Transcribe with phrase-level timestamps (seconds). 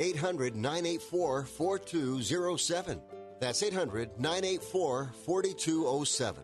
[0.00, 3.00] 800 984 4207.
[3.38, 6.42] That's 800 984 4207.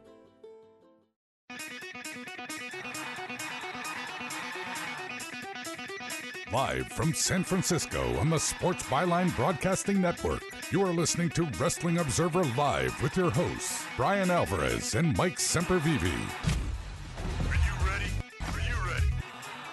[6.52, 11.98] Live from San Francisco on the Sports Byline Broadcasting Network, you are listening to Wrestling
[11.98, 16.02] Observer Live with your hosts, Bryan Alvarez and Mike Sempervive.
[16.02, 18.10] Are you ready?
[18.40, 19.06] Are you ready?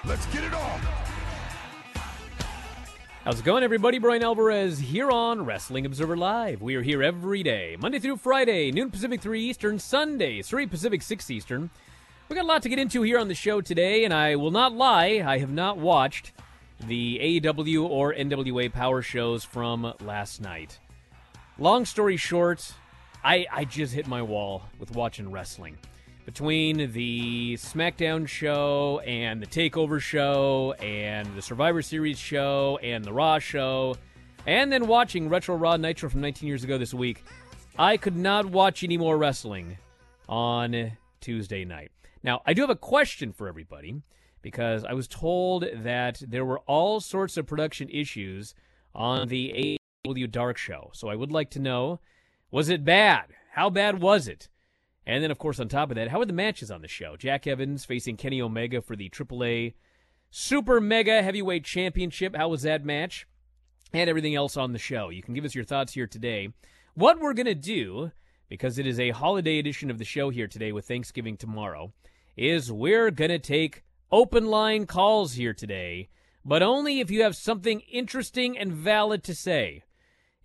[0.04, 1.03] Let's get it on!
[3.24, 4.00] How's it going, everybody?
[4.00, 6.62] Bryan Alvarez here on Wrestling Observer Live.
[6.62, 11.02] We are here every day, Monday through Friday, noon Pacific, 3 Eastern, Sunday, 3 Pacific,
[11.02, 11.70] 6 Eastern.
[12.28, 14.52] We got a lot to get into here on the show today, and I will
[14.52, 16.34] not lie, I have not watched
[16.86, 20.80] the AEW or NWA Power shows from last night.
[21.58, 22.74] Long story short,
[23.24, 25.78] I, I just hit my wall with watching wrestling.
[26.26, 33.12] Between the SmackDown show and the TakeOver show and the Survivor Series show and the
[33.12, 33.96] Raw show,
[34.48, 37.24] and then watching Retro Raw Nitro from 19 years ago this week,
[37.78, 39.78] I could not watch any more wrestling
[40.30, 41.92] on Tuesday night.
[42.24, 44.02] Now, I do have a question for everybody
[44.42, 48.56] because I was told that there were all sorts of production issues
[48.96, 49.78] on the
[50.08, 50.90] AEW Dark show.
[50.94, 52.00] So I would like to know
[52.50, 53.26] was it bad?
[53.54, 54.48] How bad was it?
[55.06, 57.18] And then, of course, on top of that, how were the matches on the show?
[57.18, 59.74] Jack Evans facing Kenny Omega for the AAA
[60.32, 62.36] Super Mega Heavyweight Championship.
[62.36, 63.28] How was that match?
[63.94, 65.10] And everything else on the show.
[65.10, 66.50] You can give us your thoughts here today.
[66.96, 68.12] What we're going to do,
[68.50, 71.94] because it is a holiday edition of the show here today with Thanksgiving tomorrow,
[72.36, 76.10] is we're going to take open line calls here today,
[76.46, 79.84] but only if you have something interesting and valid to say.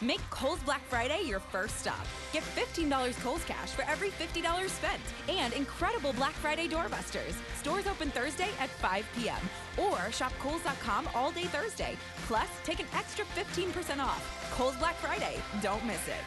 [0.01, 2.07] Make Kohl's Black Friday your first stop.
[2.33, 7.35] Get $15 Kohl's cash for every $50 spent and incredible Black Friday doorbusters.
[7.59, 9.37] Stores open Thursday at 5 p.m.
[9.77, 11.95] Or shop Kohl's.com all day Thursday.
[12.25, 14.49] Plus, take an extra 15% off.
[14.51, 15.39] Kohl's Black Friday.
[15.61, 16.23] Don't miss it.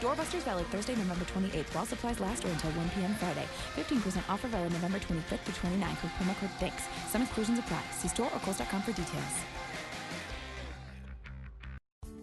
[0.00, 3.14] Doorbusters valid Thursday, November 28th while supplies last or until 1 p.m.
[3.16, 3.44] Friday.
[3.76, 7.10] 15% offer valid November 25th to 29th with promo code THANKS.
[7.10, 7.82] Some exclusions apply.
[7.92, 9.59] See store or Kohl's.com for details.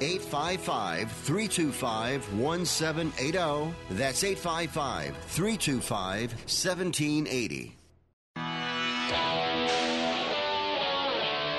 [0.00, 3.74] 855 325 1780.
[3.90, 7.74] That's 855 325 1780.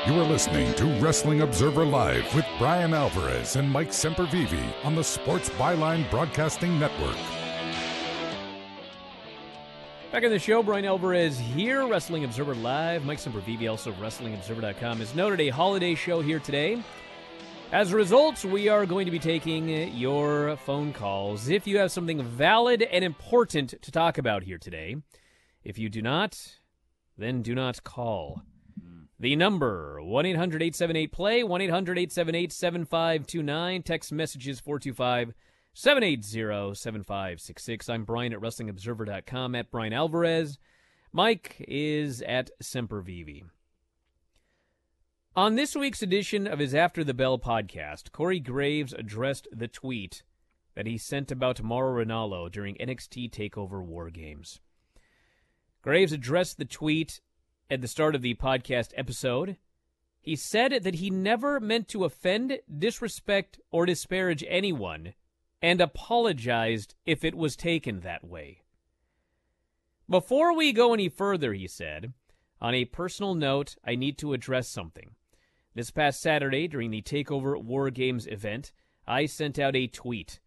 [0.07, 5.03] You are listening to Wrestling Observer Live with Bryan Alvarez and Mike Sempervive on the
[5.03, 7.17] Sports Byline Broadcasting Network.
[10.11, 13.05] Back in the show, Bryan Alvarez here, Wrestling Observer Live.
[13.05, 16.81] Mike Sempervive, also WrestlingObserver.com, is noted a holiday show here today.
[17.71, 21.49] As a result, we are going to be taking your phone calls.
[21.49, 24.95] If you have something valid and important to talk about here today,
[25.63, 26.55] if you do not,
[27.15, 28.41] then do not call.
[28.81, 29.03] Hmm.
[29.19, 33.83] The number 1 800 878 play, 1 800 878 7529.
[33.83, 35.35] Text messages 425
[35.75, 37.87] 780 7566.
[37.87, 40.57] I'm Bryan at WrestlingObserver.com at Bryan Alvarez.
[41.13, 43.43] Mike is at Sempervive.
[45.39, 50.21] On this week's edition of his After the Bell podcast, Corey Graves addressed the tweet
[50.75, 54.59] that he sent about Mauro Ranallo during NXT TakeOver War Games.
[55.81, 57.21] Graves addressed the tweet
[57.69, 59.55] at the start of the podcast episode.
[60.19, 65.13] He said that he never meant to offend, disrespect, or disparage anyone,
[65.61, 68.63] and apologized if it was taken that way.
[70.09, 72.11] Before we go any further, he said,
[72.59, 75.15] on a personal note, I need to address something.
[75.75, 78.71] This past Saturday, during the TakeOver War Games event,
[79.07, 80.39] I sent out a tweet.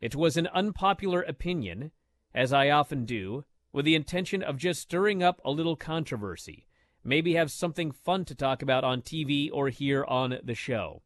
[0.00, 1.92] It was an unpopular opinion,
[2.34, 6.66] as I often do, with the intention of just stirring up a little controversy.
[7.02, 11.02] Maybe have something fun to talk about on TV or here on the show.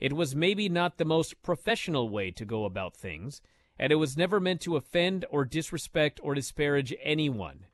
[0.00, 3.40] It was maybe not the most professional way to go about things,
[3.78, 7.66] and it was never meant to offend or disrespect or disparage anyone.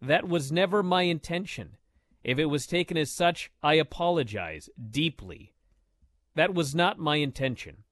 [0.00, 1.76] That was never my intention.
[2.26, 5.54] If it was taken as such, I apologize deeply.
[6.34, 7.84] That was not my intention.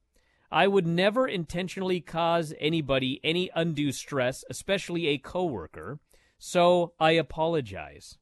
[0.50, 6.00] I would never intentionally cause anybody any undue stress, especially a coworker,
[6.36, 8.18] so I apologize.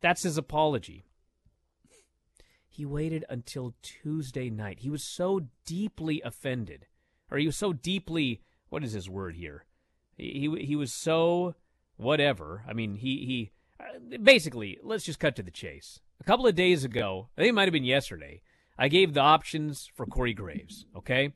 [0.00, 1.04] That's his apology.
[2.66, 4.80] He waited until Tuesday night.
[4.80, 6.86] He was so deeply offended,
[7.30, 8.40] or he was so deeply
[8.70, 9.66] what is his word here?
[10.16, 11.54] He he, he was so
[11.98, 12.64] whatever.
[12.66, 14.78] I mean, he he Uh, basically.
[14.82, 16.00] Let's just cut to the chase.
[16.20, 18.42] A couple of days ago, I think it might have been yesterday.
[18.78, 20.84] I gave the options for Corey Graves.
[20.96, 21.32] Okay,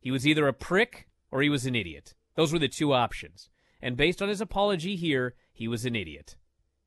[0.00, 2.14] he was either a prick or he was an idiot.
[2.34, 3.48] Those were the two options.
[3.82, 6.36] And based on his apology here, he was an idiot.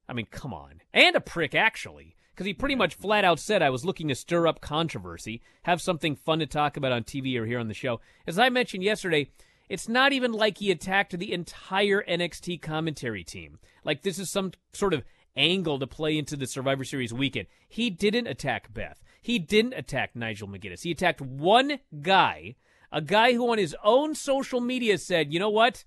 [0.07, 0.81] I mean, come on.
[0.93, 2.15] And a prick, actually.
[2.33, 5.81] Because he pretty much flat out said I was looking to stir up controversy, have
[5.81, 8.01] something fun to talk about on TV or here on the show.
[8.25, 9.29] As I mentioned yesterday,
[9.69, 13.59] it's not even like he attacked the entire NXT commentary team.
[13.83, 15.03] Like this is some sort of
[15.35, 17.47] angle to play into the Survivor Series weekend.
[17.67, 19.01] He didn't attack Beth.
[19.21, 20.83] He didn't attack Nigel McGuinness.
[20.83, 22.55] He attacked one guy,
[22.91, 25.85] a guy who on his own social media said, you know what?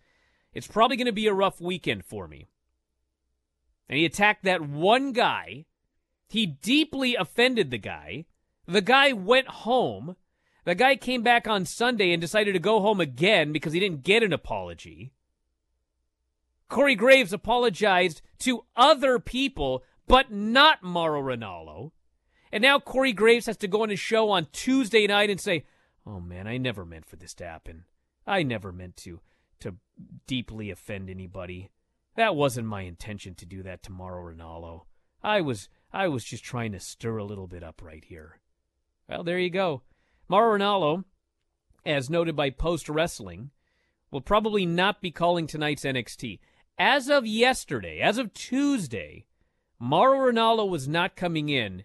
[0.52, 2.46] It's probably going to be a rough weekend for me.
[3.88, 5.66] and he attacked that one guy.
[6.28, 8.24] He deeply offended the guy.
[8.66, 10.16] The guy went home.
[10.66, 14.02] The guy came back on Sunday and decided to go home again because he didn't
[14.02, 15.12] get an apology.
[16.68, 21.92] Corey Graves apologized to other people, but not Mauro Ranallo.
[22.50, 25.64] And now Corey Graves has to go on his show on Tuesday night and say,
[26.04, 27.84] "Oh man, I never meant for this to happen.
[28.26, 29.20] I never meant to
[29.60, 29.76] to
[30.26, 31.70] deeply offend anybody.
[32.16, 34.86] That wasn't my intention to do that to Mauro Ranallo.
[35.22, 38.40] I was I was just trying to stir a little bit up right here."
[39.08, 39.82] Well, there you go.
[40.28, 41.04] Mauro
[41.84, 43.50] as noted by Post Wrestling,
[44.10, 46.40] will probably not be calling tonight's NXT.
[46.78, 49.26] As of yesterday, as of Tuesday,
[49.78, 51.84] Mauro was not coming in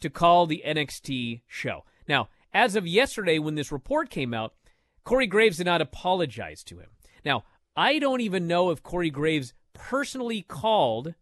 [0.00, 1.84] to call the NXT show.
[2.08, 4.54] Now, as of yesterday, when this report came out,
[5.02, 6.90] Corey Graves did not apologize to him.
[7.24, 7.44] Now,
[7.76, 11.14] I don't even know if Corey Graves personally called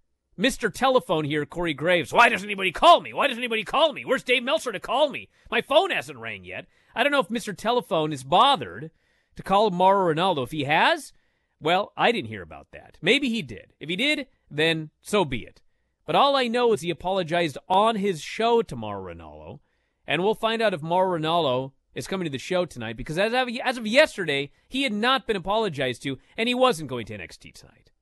[0.42, 0.75] Mr.
[0.75, 2.12] Telephone here, Corey Graves.
[2.12, 3.12] Why doesn't anybody call me?
[3.12, 4.04] Why doesn't anybody call me?
[4.04, 5.28] Where's Dave Meltzer to call me?
[5.52, 6.66] My phone hasn't rang yet.
[6.96, 7.56] I don't know if Mr.
[7.56, 8.90] Telephone is bothered
[9.37, 10.42] to call Mauro Ranallo.
[10.42, 11.12] If he has,
[11.61, 12.99] well, I didn't hear about that.
[13.00, 13.72] Maybe he did.
[13.78, 15.62] If he did, then so be it.
[16.06, 19.61] But all I know is he apologized on his show to Mauro Ranallo,
[20.08, 23.32] and we'll find out if Mauro Ranallo is coming to the show tonight because as
[23.32, 27.16] of, as of yesterday, he had not been apologized to, and he wasn't going to
[27.16, 27.92] NXT tonight.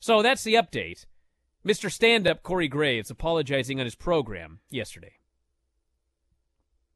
[0.00, 1.06] So that's the update.
[1.66, 1.90] Mr.
[1.90, 5.14] Stand Up Corey Graves apologizing on his program yesterday.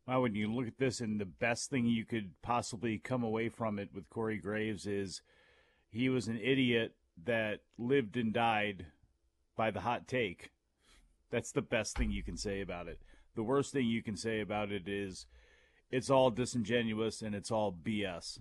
[0.07, 3.49] Well, when you look at this, and the best thing you could possibly come away
[3.49, 5.23] from it with Corey Graves is
[5.89, 6.93] he was an idiot
[7.25, 8.85] that lived and died
[9.57, 10.51] by the hot take.
[11.31, 13.01] That's the best thing you can say about it.
[13.37, 15.25] The worst thing you can say about it is
[15.91, 18.41] it's all disingenuous and it's all BS.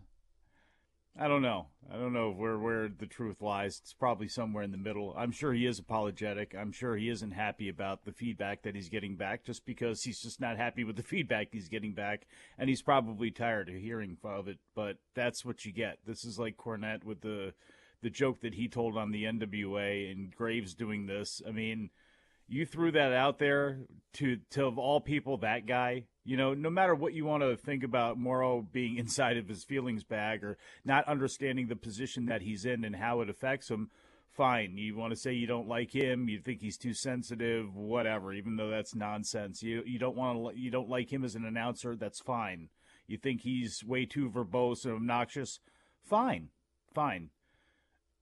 [1.19, 1.67] I don't know.
[1.91, 3.79] I don't know where where the truth lies.
[3.81, 5.15] It's probably somewhere in the middle.
[5.17, 6.53] I'm sure he is apologetic.
[6.55, 10.21] I'm sure he isn't happy about the feedback that he's getting back just because he's
[10.21, 12.27] just not happy with the feedback he's getting back
[12.59, 15.97] and he's probably tired of hearing of it, but that's what you get.
[16.05, 17.53] This is like Cornette with the
[18.03, 21.41] the joke that he told on the NWA and Graves doing this.
[21.47, 21.89] I mean,
[22.47, 23.79] you threw that out there
[24.13, 27.55] to to of all people that guy you know no matter what you want to
[27.55, 32.41] think about Mauro being inside of his feelings bag or not understanding the position that
[32.41, 33.89] he's in and how it affects him
[34.31, 34.77] fine.
[34.77, 38.55] You want to say you don't like him you think he's too sensitive whatever even
[38.55, 39.63] though that's nonsense.
[39.63, 42.69] You you don't want to you don't like him as an announcer that's fine.
[43.07, 45.59] You think he's way too verbose and obnoxious?
[46.03, 46.49] Fine
[46.93, 47.29] fine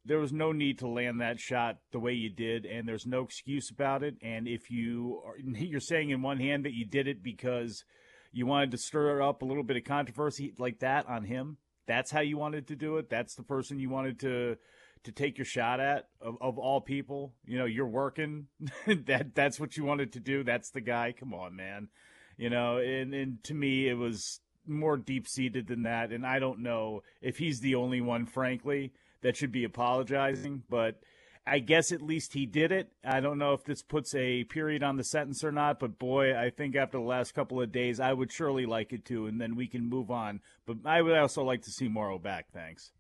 [0.05, 3.21] there was no need to land that shot the way you did, and there's no
[3.23, 4.15] excuse about it.
[4.21, 7.83] And if you are, you're saying in one hand that you did it because
[8.31, 11.57] you wanted to stir up a little bit of controversy like that on him,
[11.87, 13.09] that's how you wanted to do it.
[13.09, 14.57] That's the person you wanted to
[15.03, 17.33] to take your shot at of, of all people.
[17.45, 18.47] You know, you're working.
[18.87, 20.43] that that's what you wanted to do.
[20.43, 21.13] That's the guy.
[21.17, 21.89] Come on, man.
[22.37, 26.11] You know, and and to me, it was more deep seated than that.
[26.11, 28.93] And I don't know if he's the only one, frankly
[29.25, 31.01] that should be apologizing, but
[31.47, 32.91] I guess at least he did it.
[33.03, 36.37] I don't know if this puts a period on the sentence or not, but boy,
[36.37, 39.41] I think after the last couple of days, I would surely like it to, and
[39.41, 40.41] then we can move on.
[40.67, 42.51] But I would also like to see Mauro back.
[42.53, 42.91] Thanks.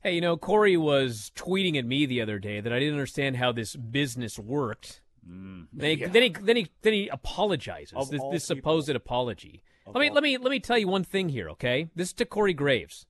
[0.00, 3.36] Hey, you know, Corey was tweeting at me the other day that I didn't understand
[3.36, 5.00] how this business worked.
[5.28, 6.08] Mm, then, he, yeah.
[6.08, 7.94] then he then he then he apologizes.
[7.96, 9.64] Of this, this supposed apology.
[9.86, 11.88] Of Let me let me let me tell you one thing here, okay?
[11.96, 13.06] This is to Corey Graves,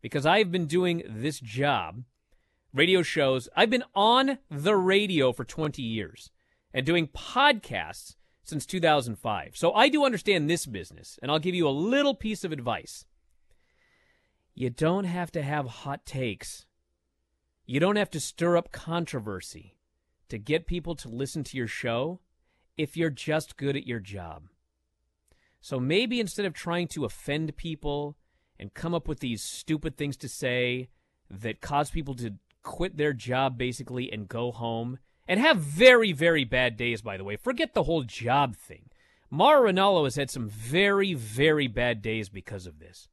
[0.00, 2.02] because I've been doing this job,
[2.72, 3.48] radio shows.
[3.56, 6.30] I've been on the radio for twenty years
[6.72, 9.56] and doing podcasts since 2005.
[9.56, 13.04] So I do understand this business, and I'll give you a little piece of advice.
[14.54, 16.66] You don't have to have hot takes.
[17.64, 19.76] You don't have to stir up controversy
[20.28, 22.20] to get people to listen to your show
[22.76, 24.48] if you're just good at your job.
[25.60, 28.16] So maybe instead of trying to offend people
[28.60, 30.90] and come up with these stupid things to say
[31.30, 36.44] that cause people to quit their job basically and go home and have very, very
[36.44, 38.90] bad days, by the way, forget the whole job thing.
[39.30, 43.08] Mauro Ranallo has had some very, very bad days because of this.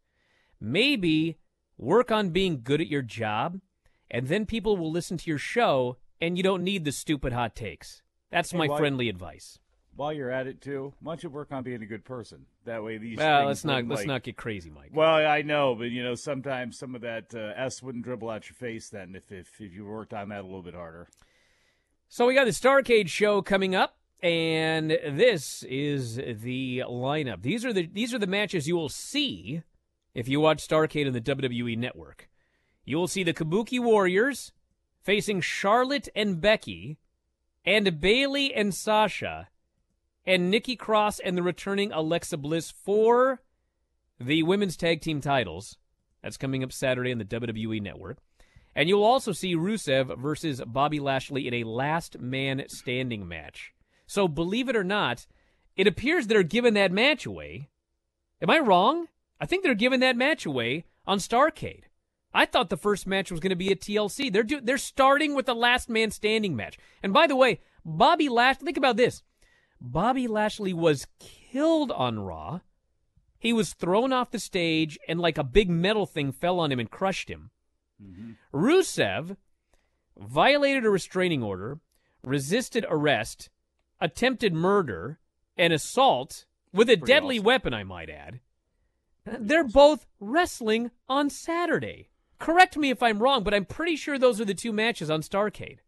[0.60, 1.38] Maybe
[1.78, 3.62] work on being good at your job,
[4.10, 7.56] and then people will listen to your show, and you don't need the stupid hot
[7.56, 8.02] takes.
[8.32, 9.60] That's Hey, my why- friendly advice.
[9.98, 12.46] While you're at it too, why don't you work on being a good person?
[12.66, 13.18] That way, these.
[13.18, 14.92] Well, let's not wouldn't, let's not get crazy, Mike.
[14.94, 18.48] Well, I know, but you know, sometimes some of that uh, S wouldn't dribble out
[18.48, 21.10] your face then if, if if you worked on that a little bit harder.
[22.10, 27.42] So we got the Starcade show coming up, and this is the lineup.
[27.42, 29.64] These are the these are the matches you will see
[30.14, 32.30] if you watch Starcade on the WWE Network.
[32.86, 34.52] You will see the Kabuki Warriors
[35.02, 37.00] facing Charlotte and Becky,
[37.66, 39.48] and Bayley and Sasha
[40.28, 43.42] and Nikki Cross and the returning Alexa Bliss for
[44.20, 45.78] the women's tag team titles.
[46.22, 48.18] That's coming up Saturday on the WWE Network.
[48.76, 53.74] And you'll also see Rusev versus Bobby Lashley in a last man standing match.
[54.06, 55.26] So believe it or not,
[55.78, 57.70] it appears they're giving that match away.
[58.42, 59.08] Am I wrong?
[59.40, 61.84] I think they're giving that match away on Starcade.
[62.34, 64.32] I thought the first match was going to be a TLC.
[64.32, 66.78] They're do- they're starting with the last man standing match.
[67.02, 69.24] And by the way, Bobby Lashley, think about this.
[69.80, 72.62] Bobby Lashley was killed on Raw.
[73.40, 76.80] He was thrown off the stage and like a big metal thing fell on him
[76.80, 77.52] and crushed him.
[78.02, 78.32] Mm-hmm.
[78.54, 79.38] Rusev
[80.18, 81.80] violated a restraining order,
[82.24, 83.50] resisted arrest,
[84.00, 85.20] attempted murder,
[85.58, 87.46] and assault with a deadly awesome.
[87.46, 88.40] weapon, I might add.
[89.26, 92.10] They're both wrestling on Saturday.
[92.40, 95.22] Correct me if I'm wrong, but I'm pretty sure those are the two matches on
[95.22, 95.80] Starcade.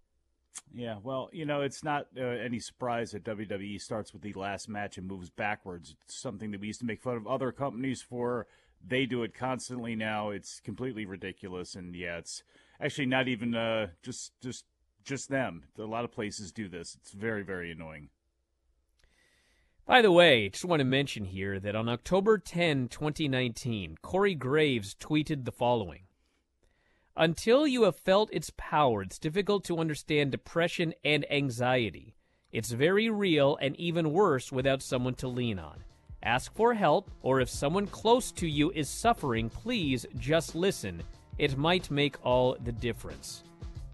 [0.74, 4.70] Yeah, well, you know, it's not uh, any surprise that WWE starts with the last
[4.70, 5.96] match and moves backwards.
[6.06, 8.48] It's something that we used to make fun of other companies for.
[8.86, 10.29] They do it constantly now.
[10.29, 12.44] It's completely ridiculous, and yeah, it's
[12.79, 14.65] actually not even uh, just just
[15.03, 15.63] just them.
[15.77, 16.96] A lot of places do this.
[17.01, 18.10] It's very very annoying.
[19.86, 24.94] By the way, just want to mention here that on October 10, 2019, Corey Graves
[24.94, 26.03] tweeted the following
[27.19, 32.15] Until you have felt its power, it's difficult to understand depression and anxiety.
[32.53, 35.83] It's very real and even worse without someone to lean on.
[36.23, 41.03] Ask for help, or if someone close to you is suffering, please just listen.
[41.38, 43.43] It might make all the difference.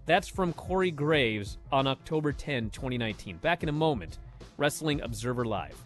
[0.04, 3.38] That's from Corey Graves on October 10, 2019.
[3.38, 4.18] Back in a moment.
[4.56, 5.85] Wrestling Observer Live.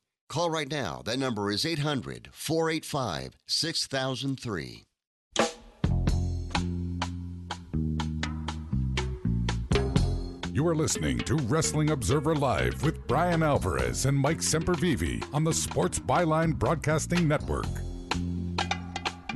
[0.31, 1.01] Call right now.
[1.03, 4.85] That number is 800 485 6003.
[10.53, 15.53] You are listening to Wrestling Observer Live with Bryan Alvarez and Mike Sempervive on the
[15.53, 17.67] Sports Byline Broadcasting Network.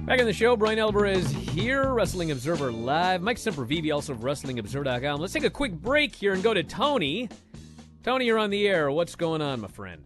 [0.06, 3.22] Back in the show, Bryan Alvarez here, Wrestling Observer Live.
[3.22, 5.20] Mike Sempervive, also of WrestlingObserver.com.
[5.20, 7.28] Let's take a quick break here and go to Tony.
[8.02, 8.90] Tony, you're on the air.
[8.90, 10.06] What's going on, my friend?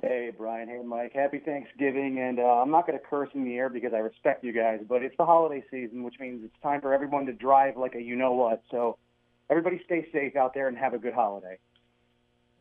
[0.00, 0.68] Hey, Bryan.
[0.68, 1.12] Hey, Mike.
[1.12, 2.20] Happy Thanksgiving.
[2.20, 4.80] And uh, I'm not going to curse in the air because I respect you guys,
[4.88, 8.00] but it's the holiday season, which means it's time for everyone to drive like a
[8.00, 8.62] you know what.
[8.70, 8.96] So
[9.50, 11.58] everybody stay safe out there and have a good holiday.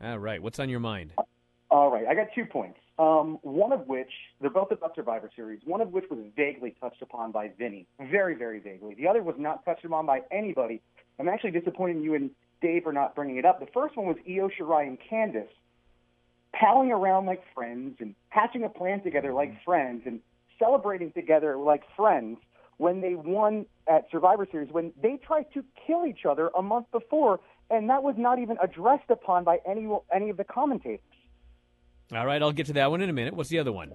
[0.02, 0.42] All right.
[0.42, 1.12] What's on your mind?
[1.70, 2.08] All right.
[2.08, 2.80] I got two points.
[2.98, 4.10] Um, one of which,
[4.42, 7.86] they're both about Survivor Series, one of which was vaguely touched upon by Vinny.
[8.00, 8.96] Very, very vaguely.
[8.96, 10.82] The other was not touched upon by anybody.
[11.20, 13.60] I'm actually disappointed in you and Dave for not bringing it up.
[13.60, 15.46] The first one was Io Shirai and Candice
[16.60, 19.64] palling around like friends and hatching a plan together like mm-hmm.
[19.66, 20.20] friends and
[20.60, 22.38] celebrating together like friends
[22.78, 26.86] when they won at Survivor Series, when they tried to kill each other a month
[26.92, 27.40] before,
[27.70, 31.00] and that was not even addressed upon by any any of the commentators.
[32.14, 33.34] All right, I'll get to that one in a minute.
[33.34, 33.92] What's the other one?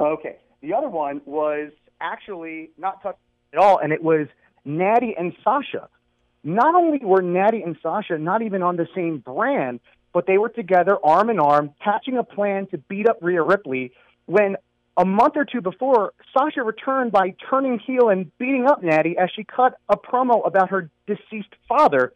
[0.00, 0.36] Okay.
[0.62, 3.18] The other one was actually not touched
[3.52, 4.28] at all, and it was
[4.64, 5.88] Natty and Sasha.
[6.44, 9.80] Not only were Natty and Sasha not even on the same brand,
[10.12, 13.92] but they were together arm in arm, hatching a plan to beat up Rhea Ripley
[14.26, 14.56] when
[14.96, 19.30] a month or two before, Sasha returned by turning heel and beating up Natty as
[19.34, 22.12] she cut a promo about her deceased father.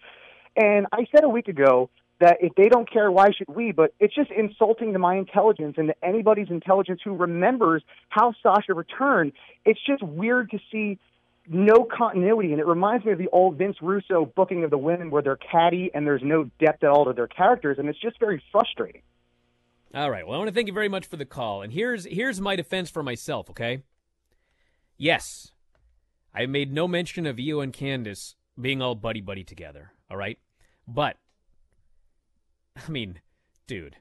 [0.57, 1.89] And I said a week ago
[2.21, 3.73] that if they don't care, why should we?
[3.73, 8.75] But it's just insulting to my intelligence and to anybody's intelligence who remembers how Sasha
[8.75, 9.33] returned.
[9.65, 10.99] It's just weird to see
[11.49, 15.11] no continuity, and it reminds me of the old Vince Russo booking of the women
[15.11, 18.19] where they're catty and there's no depth at all to their characters, and it's just
[18.19, 19.03] very frustrating.
[19.95, 20.27] All right.
[20.27, 22.57] Well, I want to thank you very much for the call, and here's here's my
[22.57, 23.49] defense for myself.
[23.51, 23.83] Okay.
[24.99, 25.53] Yes,
[26.35, 29.93] I made no mention of Io and Candice being all buddy buddy together.
[30.11, 30.39] All right,
[30.87, 31.17] but
[32.77, 33.21] I mean,
[33.67, 33.97] dude,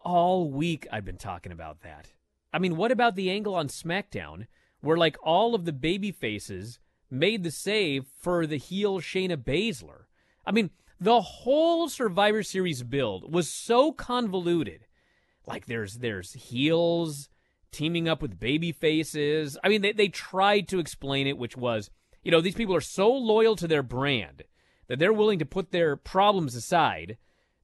[0.00, 2.12] all week I've been talking about that.
[2.52, 4.46] I mean, what about the angle on SmackDown
[4.80, 6.78] where like all of the baby faces
[7.10, 10.04] made the save for the heel Shayna Baszler?
[10.46, 14.86] I mean, the whole Survivor Series build was so convoluted.
[15.46, 17.28] Like there's there's heels
[17.72, 19.56] teaming up with baby faces.
[19.64, 21.90] I mean, they they tried to explain it, which was,
[22.22, 24.44] you know, these people are so loyal to their brand
[24.88, 27.16] that they're willing to put their problems aside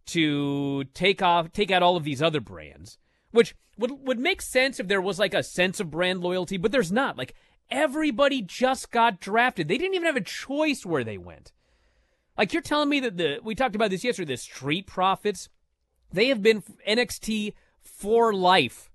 [0.07, 2.99] to take off take out all of these other brands
[3.33, 6.73] which would would make sense if there was like a sense of brand loyalty but
[6.73, 7.17] there's not.
[7.17, 7.35] Like
[7.71, 9.69] everybody just got drafted.
[9.69, 11.53] They didn't even have a choice where they went.
[12.37, 15.49] Like you're telling me that the we talked about this yesterday the street profits
[16.13, 18.91] they have been NXT for life.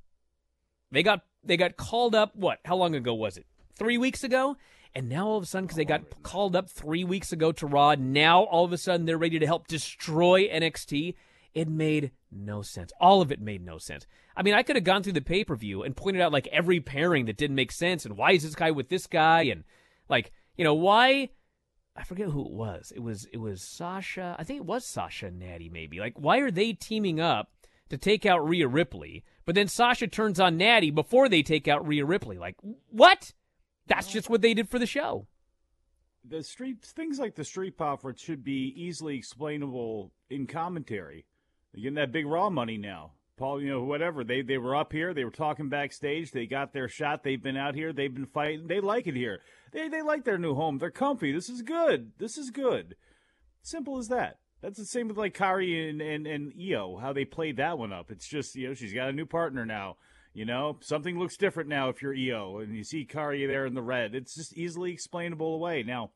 [0.92, 3.46] They got they got called up what how long ago was it?
[3.78, 4.58] 3 weeks ago?
[4.94, 7.66] And now all of a sudden, because they got called up three weeks ago to
[7.66, 11.16] Raw, now all of a sudden they're ready to help destroy NXT.
[11.54, 12.94] It made no sense.
[13.00, 14.08] All of it made no sense.
[14.36, 16.48] I mean, I could have gone through the pay per view and pointed out like
[16.48, 19.64] every pairing that didn't make sense and why is this guy with this guy and
[20.10, 21.30] like you know why.
[21.94, 22.94] I forget who it was.
[22.96, 24.36] It was it was Sasha.
[24.40, 26.00] I think it was Sasha and Natty maybe.
[26.00, 27.52] Like why are they teaming up
[27.90, 29.26] to take out Rhea Ripley?
[29.46, 32.38] But then Sasha turns on Natty before they take out Rhea Ripley.
[32.38, 32.56] Like
[32.90, 33.34] what?
[33.88, 35.28] That's just what they did for the show.
[36.24, 41.26] The street things like the street profits should be easily explainable in commentary.
[41.74, 43.12] They're getting that big raw money now.
[43.38, 44.24] Paul, you know, whatever.
[44.24, 47.58] They they were up here, they were talking backstage, they got their shot, they've been
[47.58, 49.40] out here, they've been fighting, they like it here.
[49.72, 50.78] They they like their new home.
[50.78, 51.32] They're comfy.
[51.32, 52.12] This is good.
[52.20, 52.96] This is good.
[53.64, 54.38] Simple as that.
[54.62, 57.92] That's the same with like Kairi and, and, and Io, how they played that one
[57.92, 58.12] up.
[58.12, 59.98] It's just, you know, she's got a new partner now.
[60.34, 63.74] You know, something looks different now if you're Io and you see Kairi there in
[63.74, 64.14] the red.
[64.14, 65.84] It's just easily explainable away.
[65.84, 66.12] Now,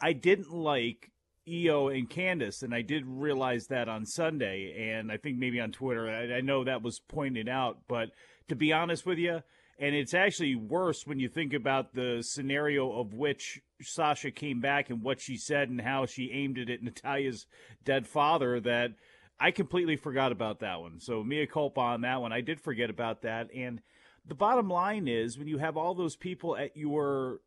[0.00, 1.12] I didn't like
[1.50, 5.72] Io and Candice, and I did realize that on Sunday, and I think maybe on
[5.72, 6.08] Twitter.
[6.08, 8.10] I, I know that was pointed out, but
[8.48, 9.42] to be honest with you,
[9.78, 14.90] and it's actually worse when you think about the scenario of which Sasha came back
[14.90, 17.46] and what she said and how she aimed it at Natalya's
[17.84, 18.92] dead father that–
[19.40, 21.00] I completely forgot about that one.
[21.00, 22.32] So mea culpa on that one.
[22.32, 23.48] I did forget about that.
[23.54, 23.80] And
[24.26, 27.40] the bottom line is when you have all those people at your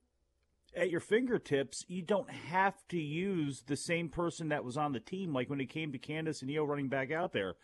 [0.76, 5.00] at your fingertips, you don't have to use the same person that was on the
[5.00, 7.56] team, like when it came to Candice and Io running back out there.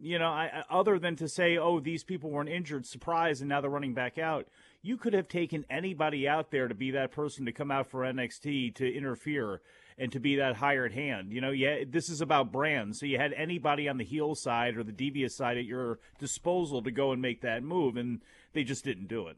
[0.00, 3.60] You know, I- other than to say, oh, these people weren't injured, surprise, and now
[3.60, 4.48] they're running back out.
[4.80, 8.00] You could have taken anybody out there to be that person to come out for
[8.04, 9.60] NXT to interfere
[9.98, 11.30] and to be that hired hand.
[11.32, 12.98] You know, yeah, this is about brands.
[12.98, 16.82] So you had anybody on the heel side or the devious side at your disposal
[16.82, 18.22] to go and make that move, and
[18.54, 19.36] they just didn't do it.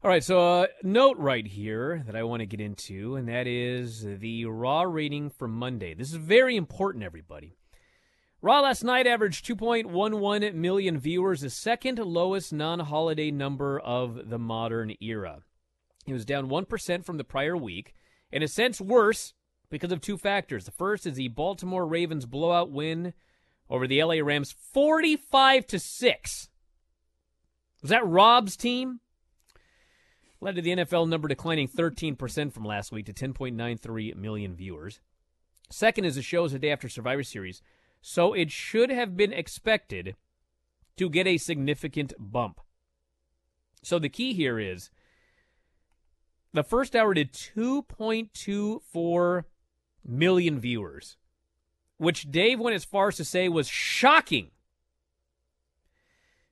[0.00, 3.48] All right, so a note right here that I want to get into, and that
[3.48, 5.92] is the Raw rating for Monday.
[5.92, 7.56] This is very important, everybody.
[8.40, 14.38] Raw last night averaged 2.11 million viewers, the second lowest non holiday number of the
[14.38, 15.40] modern era.
[16.06, 17.92] It was down 1% from the prior week,
[18.30, 19.34] in a sense worse
[19.68, 20.64] because of two factors.
[20.64, 23.14] The first is the Baltimore Ravens blowout win
[23.68, 26.48] over the LA Rams 45 to 6.
[27.82, 29.00] Was that Rob's team?
[30.40, 35.00] Led to the NFL number declining 13% from last week to 10.93 million viewers.
[35.70, 37.60] Second is the show is the day after Survivor Series,
[38.00, 40.16] so it should have been expected
[40.96, 42.60] to get a significant bump.
[43.82, 44.90] So the key here is
[46.52, 49.44] the first hour did 2.24
[50.04, 51.16] million viewers,
[51.98, 54.50] which Dave went as far as to say was shocking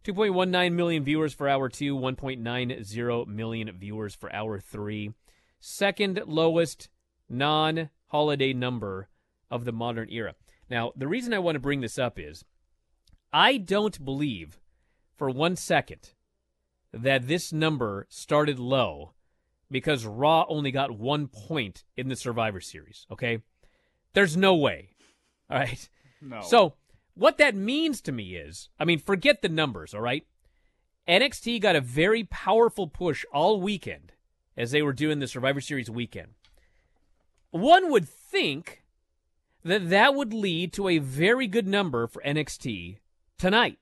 [0.07, 5.13] 2.19 million viewers for hour two, 1.90 million viewers for hour three.
[5.59, 6.89] Second lowest
[7.29, 9.09] non holiday number
[9.51, 10.35] of the modern era.
[10.71, 12.45] Now, the reason I want to bring this up is
[13.33, 14.61] I don't believe
[15.17, 16.13] for one second
[16.93, 19.13] that this number started low
[19.73, 23.41] because Raw only got one point in the Survivor Series, okay?
[24.13, 24.91] There's no way.
[25.51, 25.89] All right?
[26.23, 26.43] No.
[26.43, 26.75] So,
[27.17, 30.27] what that means to me is, I mean, forget the numbers, all right?
[31.09, 34.13] NXT got a very powerful push all weekend
[34.57, 36.29] as they were doing the Survivor Series weekend.
[37.51, 38.83] One would think
[39.65, 42.99] that that would lead to a very good number for NXT
[43.39, 43.79] tonight.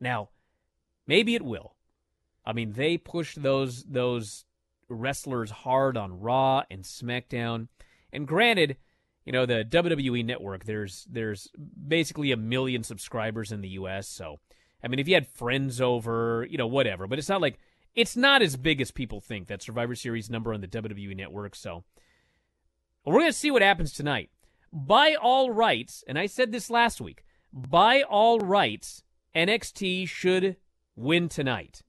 [0.00, 0.30] Now,
[1.06, 1.74] maybe it will.
[2.46, 4.44] I mean, they pushed those those
[4.88, 7.68] wrestlers hard on Raw and SmackDown.
[8.12, 8.76] And granted,
[9.24, 11.48] you know, the WWE network, there's there's
[11.88, 14.40] basically a million subscribers in the US, so
[14.82, 17.58] I mean if you had friends over, you know, whatever, but it's not like
[17.94, 21.54] it's not as big as people think that Survivor Series number on the WWE network,
[21.54, 21.84] so
[23.04, 24.30] we're going to see what happens tonight.
[24.72, 29.02] By all rights, and I said this last week, by all rights,
[29.34, 30.56] NXT should
[30.94, 31.82] win tonight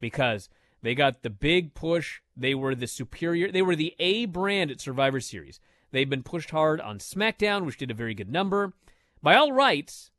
[0.00, 0.48] because
[0.82, 2.20] they got the big push.
[2.36, 5.60] They were the superior, they were the A brand at Survivor Series.
[5.96, 8.74] They've been pushed hard on SmackDown, which did a very good number.
[9.22, 10.10] By all rights,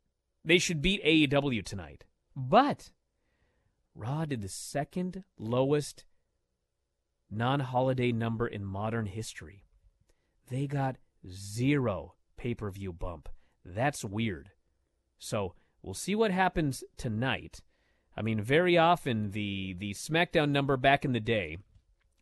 [0.44, 2.04] they should beat AEW tonight.
[2.34, 2.90] But
[3.94, 6.04] Raw did the second lowest
[7.30, 9.66] non holiday number in modern history.
[10.50, 10.96] They got
[11.30, 13.28] zero pay per view bump.
[13.64, 14.50] That's weird.
[15.16, 17.60] So we'll see what happens tonight.
[18.16, 21.58] I mean, very often the, the SmackDown number back in the day,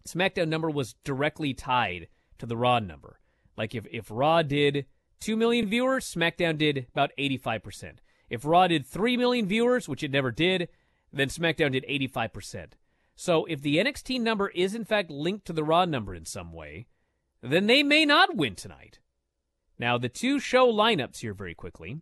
[0.06, 3.18] SmackDown number was directly tied to the Raw number.
[3.56, 4.86] Like if, if Raw did
[5.20, 7.98] 2 million viewers, SmackDown did about 85%.
[8.28, 10.68] If Raw did 3 million viewers, which it never did,
[11.12, 12.72] then SmackDown did 85%.
[13.14, 16.52] So if the NXT number is in fact linked to the Raw number in some
[16.52, 16.86] way,
[17.42, 18.98] then they may not win tonight.
[19.78, 22.00] Now, the two show lineups here very quickly.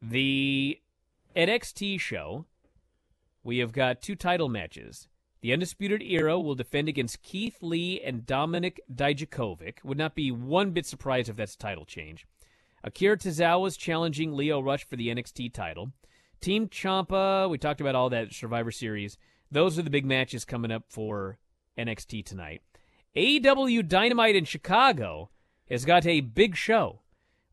[0.00, 0.80] The
[1.34, 2.46] NXT show,
[3.42, 5.08] we have got two title matches.
[5.46, 9.84] The Undisputed Era will defend against Keith Lee and Dominik Dijakovic.
[9.84, 12.26] Would not be one bit surprised if that's a title change.
[12.82, 15.92] Akira Tozawa is challenging Lio Rush for the NXT title.
[16.40, 19.18] Team Champa, we talked about all that Survivor Series.
[19.48, 21.38] Those are the big matches coming up for
[21.78, 22.62] NXT tonight.
[23.14, 25.30] AEW Dynamite in Chicago
[25.70, 27.02] has got a big show.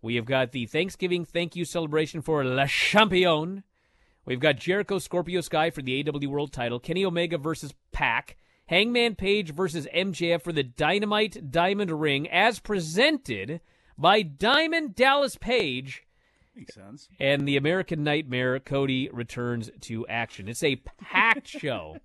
[0.01, 3.63] We have got the Thanksgiving thank you celebration for Le Champion.
[4.25, 9.15] We've got Jericho Scorpio Sky for the AW World title, Kenny Omega versus Pac, Hangman
[9.15, 13.59] Page versus MJF for the Dynamite Diamond Ring as presented
[13.97, 16.07] by Diamond Dallas Page.
[16.55, 17.09] Makes sense.
[17.19, 20.47] And the American Nightmare, Cody, returns to action.
[20.47, 21.97] It's a packed show.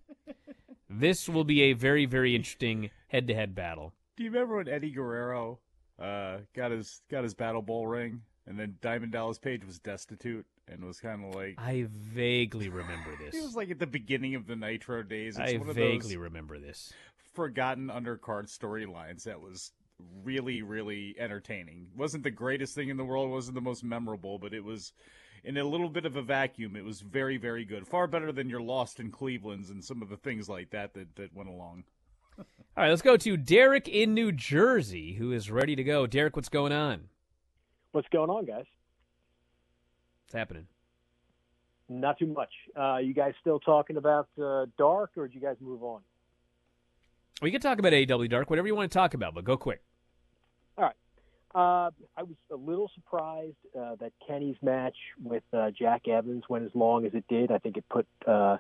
[0.91, 3.93] This will be a very, very interesting head to head battle.
[4.17, 5.61] Do you remember when Eddie Guerrero
[6.01, 10.47] uh, got his got his Battle Bowl ring, and then Diamond Dallas Page was destitute
[10.71, 13.35] and was kind of like I vaguely remember this.
[13.35, 15.39] It was like at the beginning of the Nitro days.
[15.39, 16.93] It's I one of vaguely those remember this.
[17.35, 19.73] forgotten undercard storylines that was
[20.23, 21.89] really, really entertaining.
[21.97, 23.31] wasn't the greatest thing in the world.
[23.31, 24.93] wasn't the most memorable, but it was
[25.45, 26.77] in a little bit of a vacuum.
[26.77, 27.87] It was very, very good.
[27.87, 31.17] Far better than your Lost in Cleveland's and some of the things like that that,
[31.17, 31.85] that went along.
[32.39, 32.45] All
[32.77, 36.07] right, let's go to Derek in New Jersey, who is ready to go.
[36.07, 37.09] Derek, what's going on?
[37.93, 38.67] What's going on, guys?
[40.29, 40.67] What's happening?
[41.89, 42.51] Not too much.
[42.79, 46.03] Uh, you guys still talking about uh, Dark, or did you guys move on?
[47.41, 49.81] We can talk about AEW Dark, whatever you want to talk about, but go quick.
[50.77, 50.95] All right.
[51.55, 56.67] Uh, I was a little surprised uh, that Kenny's match with uh, Jack Evans went
[56.67, 57.51] as long as it did.
[57.51, 58.59] I think it put uh,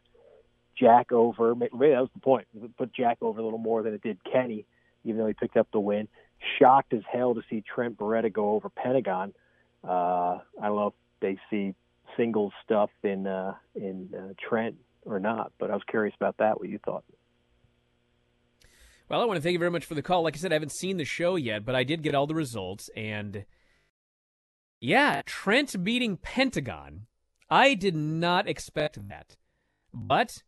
[0.74, 1.54] Jack over.
[1.54, 2.46] Maybe that was the point.
[2.56, 4.64] It put Jack over a little more than it did Kenny,
[5.04, 6.08] even though he picked up the win.
[6.58, 9.34] Shocked as hell to see Trent Baretta go over Pentagon.
[9.84, 11.74] Uh, I don't know they see
[12.16, 16.58] singles stuff in uh, in uh, Trent or not, but I was curious about that.
[16.60, 17.04] What you thought?
[19.08, 20.22] Well, I want to thank you very much for the call.
[20.22, 22.34] Like I said, I haven't seen the show yet, but I did get all the
[22.34, 22.90] results.
[22.94, 23.46] And
[24.80, 27.06] yeah, Trent beating Pentagon.
[27.50, 29.36] I did not expect that.
[29.94, 30.42] But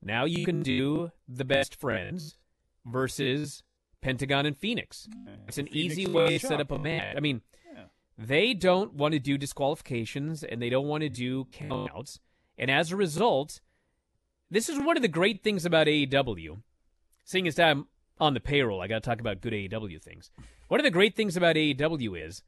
[0.00, 2.38] now you can do the best friends
[2.86, 3.64] versus
[4.00, 5.08] Pentagon and Fenix.
[5.48, 7.16] It's an Fenix easy way on to set up a match.
[7.16, 7.42] I mean,
[7.74, 7.84] Yeah.
[8.16, 12.18] They don't want to do disqualifications and they don't want to do countouts.
[12.56, 13.60] And as a result,
[14.50, 16.62] this is one of the great things about AEW.
[17.24, 17.88] Seeing as I'm
[18.20, 20.30] on the payroll, I got to talk about good AEW things.
[20.68, 22.42] One of the great things about AEW is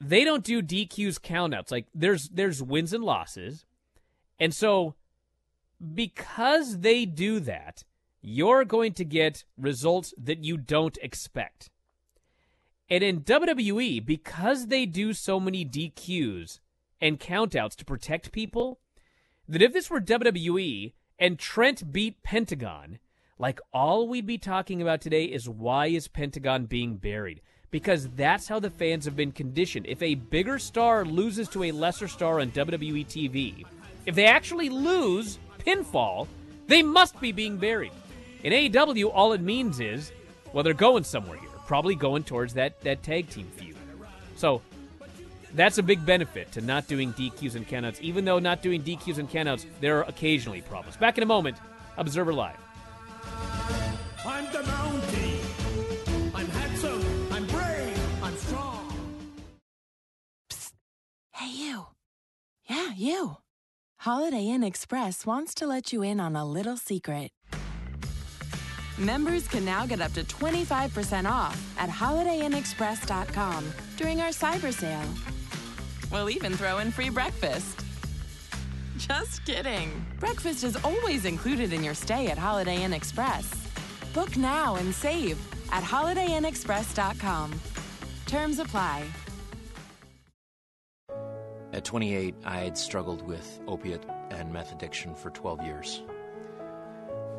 [0.00, 1.70] they don't do DQs countouts.
[1.70, 3.66] Like there's there's wins and losses.
[4.38, 4.94] And so
[5.94, 7.84] because they do that,
[8.22, 11.70] you're going to get results that you don't expect.
[12.90, 16.58] And in WWE, because they do so many DQs
[17.00, 18.80] and countouts to protect people,
[19.48, 22.98] that if this were WWE and Trent beat Pentagon,
[23.38, 27.40] like all we'd be talking about today is why is Pentagon being buried?
[27.70, 29.86] Because that's how the fans have been conditioned.
[29.86, 33.64] If a bigger star loses to a lesser star on WWE TV,
[34.04, 36.26] if they actually lose pinfall,
[36.66, 37.92] they must be being buried.
[38.42, 40.10] In AEW, all it means is,
[40.52, 43.76] well, they're going somewhere here, probably going towards that, that tag team feud.
[44.34, 44.60] So
[45.54, 48.00] that's a big benefit to not doing DQs and countouts.
[48.00, 50.96] Even though not doing DQs and countouts, there are occasionally problems.
[50.96, 51.58] Back in a moment,
[51.96, 52.56] Observer Live.
[54.26, 56.34] I'm the Mountie.
[56.34, 57.28] I'm handsome.
[57.30, 58.24] I'm brave.
[58.24, 58.92] I'm strong.
[61.36, 61.86] Hey, you.
[62.68, 63.36] Yeah, you.
[63.98, 67.30] Holiday Inn Express wants to let you in on a little secret.
[69.00, 73.64] Members can now get up to 25% off at holidayinexpress.com
[73.96, 75.08] during our cyber sale.
[76.12, 77.80] We'll even throw in free breakfast.
[78.98, 80.04] Just kidding.
[80.18, 83.50] Breakfast is always included in your stay at Holiday Inn Express.
[84.12, 85.38] Book now and save
[85.72, 87.58] at holidayinexpress.com.
[88.26, 89.04] Terms apply.
[91.72, 96.02] At 28, I had struggled with opiate and meth addiction for 12 years.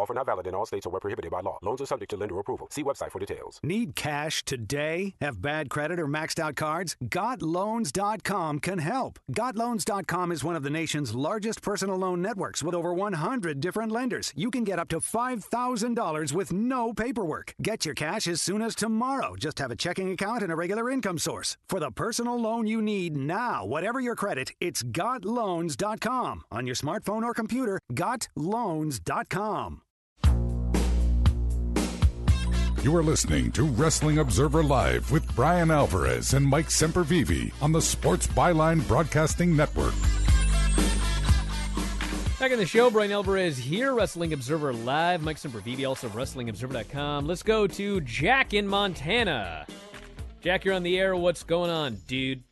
[0.00, 1.58] Offer not valid in all states or where prohibited by law.
[1.62, 2.68] Loans are subject to lender approval.
[2.70, 3.60] See website for details.
[3.62, 5.14] Need cash today?
[5.20, 6.96] Have bad credit or maxed out cards?
[7.04, 9.18] GotLoans.com can help.
[9.32, 14.32] GotLoans.com is one of the nation's largest personal loan networks with over 100 different lenders.
[14.34, 17.54] You can get up to $5,000 with no paperwork.
[17.60, 19.36] Get your cash as soon as tomorrow.
[19.36, 21.58] Just have a checking account and a regular income source.
[21.68, 26.44] For the personal loan you need now, whatever your credit, it's GotLoans.com.
[26.50, 29.82] On your smartphone or computer, GotLoans.com.
[32.82, 37.82] You are listening to Wrestling Observer Live with Bryan Alvarez and Mike Sempervive on the
[37.82, 39.92] Sports Byline Broadcasting Network.
[42.38, 45.22] Back in the show, Bryan Alvarez here, Wrestling Observer Live.
[45.22, 47.26] Mike Sempervive, also WrestlingObserver.com.
[47.26, 49.66] Let's go to Jack in Montana.
[50.40, 51.14] Jack, you're on the air.
[51.14, 52.42] What's going on, dude?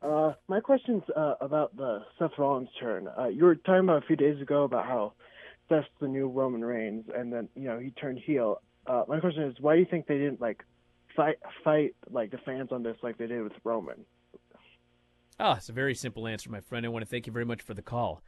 [0.00, 3.08] Uh, my question's uh, about the Seth Rollins turn.
[3.18, 5.14] Uh, you were talking about a few days ago about how
[5.68, 8.60] Seth's the new Roman Reigns, and then you know he turned heel.
[8.88, 10.64] Uh, my question is, why do you think they didn't like
[11.14, 14.04] fight fight like the fans on this like they did with Roman?
[15.38, 16.84] Ah, it's a very simple answer, my friend.
[16.84, 18.22] I want to thank you very much for the call.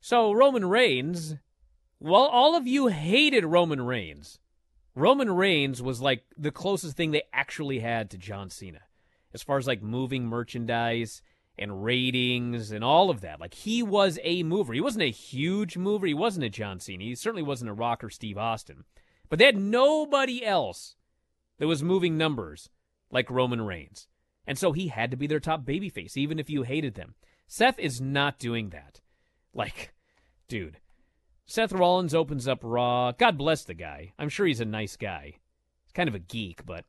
[0.00, 1.36] So Roman Reigns,
[2.00, 4.38] well, all of you hated Roman Reigns.
[4.94, 8.80] Roman Reigns was like the closest thing they actually had to John Cena
[9.34, 11.22] as far as like moving merchandise
[11.58, 13.40] and ratings and all of that.
[13.40, 14.72] Like he was a mover.
[14.72, 16.06] He wasn't a huge mover.
[16.06, 17.04] He wasn't a John Cena.
[17.04, 18.84] He certainly wasn't a Rock or Steve Austin.
[19.28, 20.96] But they had nobody else
[21.58, 22.70] that was moving numbers
[23.10, 24.06] like Roman Reigns.
[24.46, 27.14] And so he had to be their top babyface, even if you hated them.
[27.46, 29.00] Seth is not doing that.
[29.52, 29.92] Like,
[30.48, 30.78] dude,
[31.46, 33.12] Seth Rollins opens up Raw.
[33.12, 34.12] God bless the guy.
[34.18, 35.34] I'm sure he's a nice guy.
[35.84, 36.84] He's kind of a geek, but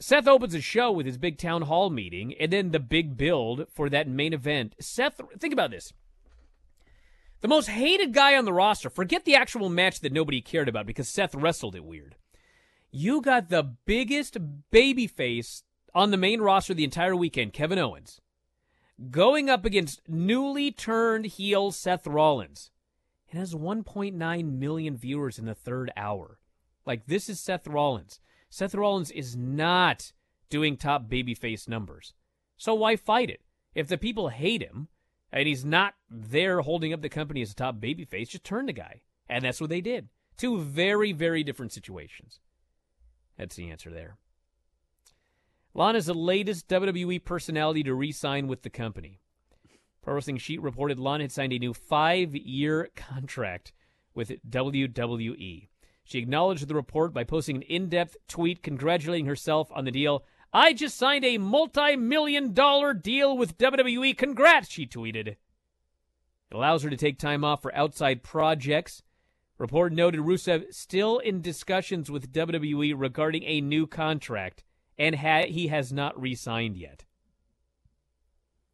[0.00, 3.66] Seth opens a show with his big town hall meeting and then the big build
[3.72, 4.74] for that main event.
[4.80, 5.92] Seth, think about this.
[7.40, 10.86] The most hated guy on the roster, forget the actual match that nobody cared about
[10.86, 12.16] because Seth wrestled it weird.
[12.90, 14.36] You got the biggest
[14.70, 15.62] babyface
[15.94, 18.20] on the main roster the entire weekend, Kevin Owens,
[19.10, 22.70] going up against newly turned heel Seth Rollins.
[23.28, 26.38] It has 1.9 million viewers in the third hour.
[26.84, 28.20] Like, this is Seth Rollins.
[28.50, 30.12] Seth Rollins is not
[30.50, 32.12] doing top babyface numbers.
[32.56, 33.40] So why fight it?
[33.74, 34.88] If the people hate him
[35.32, 38.72] and he's not there holding up the company as a top babyface, just turn the
[38.72, 39.02] guy.
[39.28, 40.08] And that's what they did.
[40.36, 42.40] Two very, very different situations.
[43.38, 44.16] That's the answer there.
[45.72, 49.20] Lana is the latest WWE personality to re sign with the company.
[50.02, 53.72] Pro Wrestling Sheet reported Lana had signed a new five year contract
[54.14, 55.68] with WWE.
[56.04, 60.24] She acknowledged the report by posting an in depth tweet congratulating herself on the deal.
[60.52, 64.16] I just signed a multi million dollar deal with WWE.
[64.16, 65.28] Congrats, she tweeted.
[65.28, 65.36] It
[66.52, 69.02] allows her to take time off for outside projects.
[69.58, 74.64] Report noted Rusev still in discussions with WWE regarding a new contract,
[74.98, 77.04] and ha- he has not re signed yet.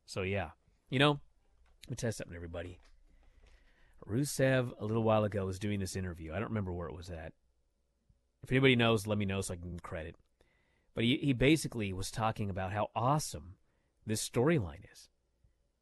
[0.06, 0.50] So, yeah.
[0.88, 1.20] You know,
[1.86, 2.78] let me tell you something, everybody.
[4.08, 6.32] Rusev, a little while ago, was doing this interview.
[6.32, 7.32] I don't remember where it was at.
[8.44, 10.14] If anybody knows, let me know so I can credit.
[10.96, 13.56] But he, he basically was talking about how awesome
[14.06, 15.10] this storyline is.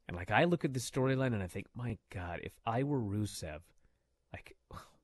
[0.09, 2.99] And like I look at this storyline and I think, my God, if I were
[2.99, 3.61] Rusev,
[4.33, 4.57] like,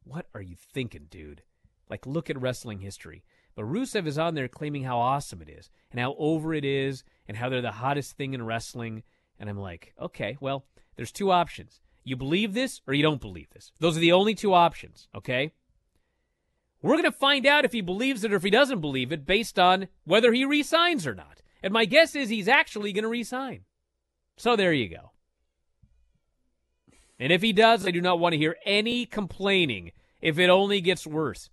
[0.04, 1.44] what are you thinking, dude?
[1.90, 3.24] Like, look at wrestling history.
[3.56, 7.06] But Rusev is on there claiming how awesome it is and how over it is
[7.26, 9.04] and how they're the hottest thing in wrestling.
[9.40, 10.66] And I'm like, okay, well,
[10.98, 11.80] there's two options.
[12.04, 13.72] You believe this or you don't believe this.
[13.80, 15.54] Those are the only two options, okay?
[16.82, 19.26] We're going to find out if he believes it or if he doesn't believe it
[19.26, 21.42] based on whether he resigns or not.
[21.62, 23.66] And my guess is he's actually going to resign.
[24.38, 25.12] So there you go.
[27.20, 30.82] And if he does, I do not want to hear any complaining if it only
[30.82, 31.52] gets worse.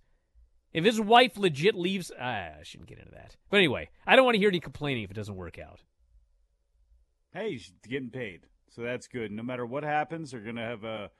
[0.73, 3.35] If his wife legit leaves, ah, I shouldn't get into that.
[3.51, 5.81] But anyway, I don't want to hear any complaining if it doesn't work out.
[7.33, 9.31] Hey, he's getting paid, so that's good.
[9.31, 11.11] No matter what happens, they're going to have a,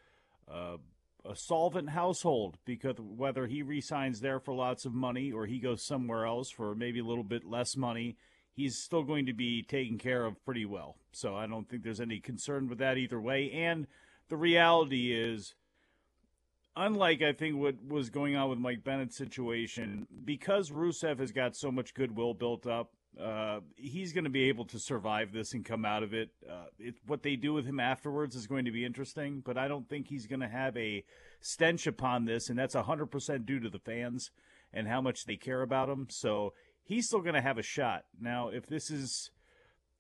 [0.47, 0.77] a
[1.25, 5.81] a solvent household because whether he resigns there for lots of money or he goes
[5.81, 8.15] somewhere else for maybe a little bit less money,
[8.53, 10.95] he's still going to be taken care of pretty well.
[11.11, 13.51] So I don't think there's any concern with that either way.
[13.51, 13.87] And
[14.29, 15.55] the reality is,
[16.75, 21.55] unlike I think what was going on with Mike Bennett's situation, because Rusev has got
[21.55, 25.65] so much goodwill built up, uh, he's going to be able to survive this and
[25.65, 26.29] come out of it.
[26.49, 26.95] Uh, it.
[27.05, 30.07] What they do with him afterwards is going to be interesting, but I don't think
[30.07, 31.03] he's going to have a
[31.41, 34.31] stench upon this, and that's 100% due to the fans
[34.71, 36.07] and how much they care about him.
[36.09, 36.53] So
[36.83, 38.05] he's still going to have a shot.
[38.19, 39.31] Now, if this is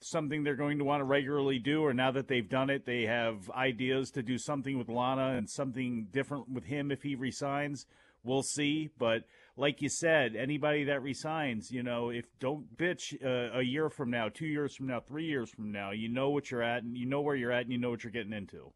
[0.01, 3.03] something they're going to want to regularly do, or now that they've done it, they
[3.03, 7.85] have ideas to do something with Lana and something different with him if he resigns.
[8.23, 8.89] We'll see.
[8.97, 9.23] But
[9.55, 14.09] like you said, anybody that resigns, you know, if don't bitch uh, a year from
[14.09, 16.97] now, two years from now, three years from now, you know what you're at, and
[16.97, 18.71] you know where you're at, and you know what you're getting into.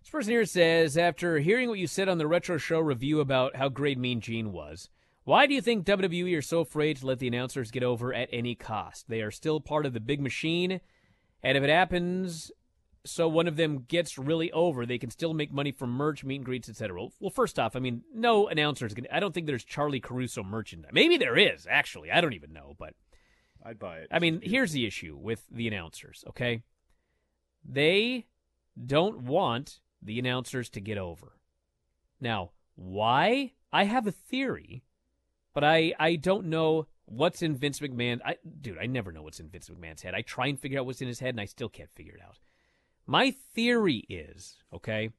[0.00, 3.56] This person here says, after hearing what you said on the Retro Show review about
[3.56, 4.88] how great Mean Gene was,
[5.24, 8.28] why do you think WWE are so afraid to let the announcers get over at
[8.32, 9.08] any cost?
[9.08, 10.80] They are still part of the big machine,
[11.42, 12.52] and if it happens
[13.06, 16.36] so one of them gets really over, they can still make money from merch, meet
[16.36, 17.08] and greets, etc.
[17.20, 19.14] Well, first off, I mean, no announcers to.
[19.14, 20.90] I don't think there's Charly Caruso merchandise.
[20.92, 22.10] Maybe there is, actually.
[22.10, 22.94] I don't even know, but.
[23.64, 24.08] I'd buy it.
[24.12, 26.62] I mean, here's the issue with the announcers, okay?
[27.64, 28.26] They
[28.84, 31.32] don't want the announcers to get over.
[32.20, 33.54] Now, why?
[33.72, 34.84] I have a theory,
[35.52, 38.20] but I, I don't know what's in Vince McMahon.
[38.24, 40.14] I, dude, I never know what's in Vince McMahon's head.
[40.14, 42.22] I try and figure out what's in his head, and I still can't figure it
[42.22, 42.38] out.
[43.06, 45.10] My theory is okay,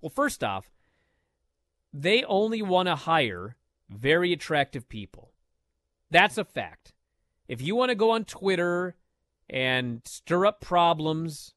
[0.00, 0.70] well, first off,
[1.92, 3.56] they only want to hire
[3.88, 5.32] very attractive people.
[6.10, 6.92] That's a fact.
[7.48, 8.96] If you want to go on Twitter
[9.48, 11.54] and stir up problems,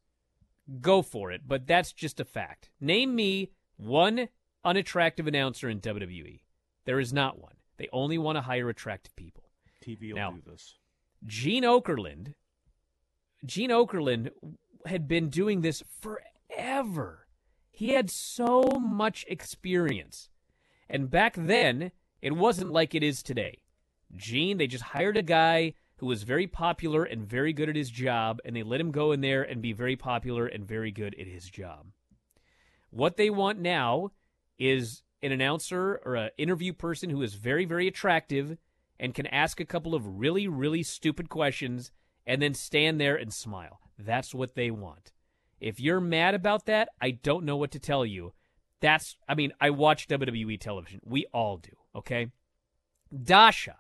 [0.80, 1.42] go for it.
[1.48, 2.70] But that's just a fact.
[2.80, 4.30] Name me one
[4.64, 6.42] unattractive announcer in WWE.
[6.86, 7.56] There is not one.
[7.78, 9.44] They only want to hire attractive people.
[9.84, 10.78] TV will now, do this.
[11.26, 12.36] Gene Okerlund,
[13.46, 14.30] Gene Okerlund
[14.86, 17.28] had been doing this forever.
[17.72, 20.30] He had so much experience.
[20.90, 23.64] And back then, it wasn't like it is today.
[24.16, 27.90] Gene, they just hired a guy who was very popular and very good at his
[27.90, 31.16] job, and they let him go in there and be very popular and very good
[31.20, 31.88] at his job.
[32.90, 34.12] What they want now
[34.58, 38.58] is an announcer or an interview person who is very, very attractive
[39.00, 41.92] and can ask a couple of really, really stupid questions
[42.26, 43.81] and then stand there and smile.
[44.06, 45.12] That's what they want.
[45.60, 48.34] If you're mad about that, I don't know what to tell you.
[48.80, 51.02] That's, I mean, I watch WWE television.
[51.06, 52.32] We all do, okay?
[53.24, 53.78] Dasha.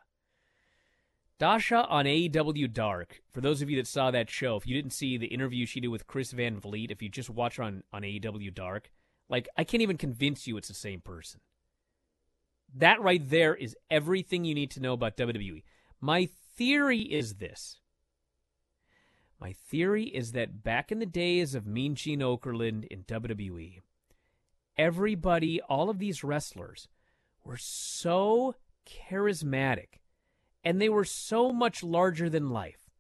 [1.40, 3.24] Dasha on AEW Dark.
[3.32, 5.80] For those of you that saw that show, if you didn't see the interview she
[5.80, 8.92] did with Chris Van Vliet, if you just watch her on, on AEW Dark,
[9.28, 11.40] like, I can't even convince you it's the same person.
[12.76, 15.64] That right there is everything you need to know about WWE.
[16.00, 17.80] My theory is this
[19.42, 23.80] my theory is that back in the days of Mean Gene Okerlund in WWE,
[24.78, 26.88] everybody, all of these wrestlers,
[27.44, 28.54] were so
[28.86, 30.00] charismatic
[30.64, 32.92] and they were so much larger than life.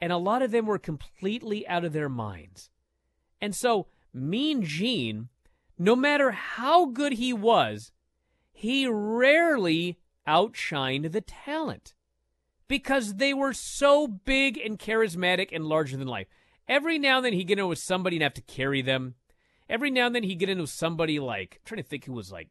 [0.00, 2.70] And a lot of them were completely out of their minds.
[3.40, 5.28] And so, Mean Gene,
[5.76, 7.90] no matter how good he was,
[8.52, 11.94] he rarely outshined the talent
[12.70, 16.28] because they were so big and charismatic and larger than life.
[16.68, 19.16] Every now and then he'd get in with somebody and have to carry them.
[19.68, 22.30] Every now and then he'd get into somebody like, I'm trying to think who was
[22.30, 22.46] like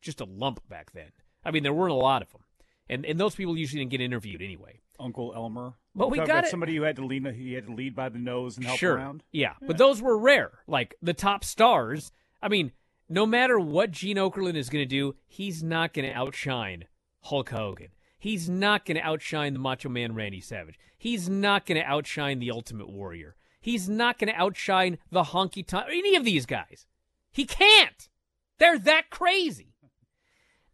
[0.00, 1.10] just a lump back then.
[1.44, 2.40] I mean, there weren't a lot of them.
[2.88, 4.80] And, and those people usually didn't get interviewed anyway.
[4.98, 5.74] Uncle Elmer.
[5.94, 7.26] But we got somebody who had to lead.
[7.34, 8.94] He had to lead by the nose and help sure.
[8.94, 9.22] around.
[9.32, 9.52] Yeah.
[9.60, 10.60] yeah, but those were rare.
[10.66, 12.10] Like the top stars.
[12.40, 12.72] I mean,
[13.06, 16.86] no matter what Gene Okerlund is going to do, he's not going to outshine
[17.24, 17.88] Hulk Hogan.
[18.18, 20.78] He's not going to outshine the Macho Man Randy Savage.
[20.96, 23.36] He's not going to outshine the Ultimate Warrior.
[23.60, 26.86] He's not going to outshine the Honky Tonk, any of these guys.
[27.30, 28.08] He can't.
[28.58, 29.74] They're that crazy.